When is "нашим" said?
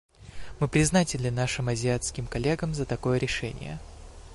1.29-1.67